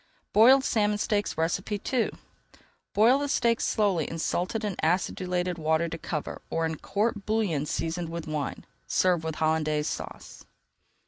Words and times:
BOILED 0.33 0.63
SALMON 0.63 0.97
STEAKS 0.97 1.35
II 1.37 2.09
Boil 2.95 3.19
the 3.19 3.27
steaks 3.27 3.65
slowly 3.67 4.09
in 4.09 4.17
salted 4.17 4.65
and 4.65 4.75
acidulated 4.83 5.59
water 5.59 5.87
to 5.89 5.97
cover 5.99 6.41
or 6.49 6.65
in 6.65 6.77
court 6.79 7.23
bouillon 7.27 7.67
seasoned 7.67 8.09
with 8.09 8.25
wine. 8.25 8.65
Serve 8.87 9.23
with 9.23 9.35
Hollandaise 9.35 9.87
Sauce. 9.87 10.43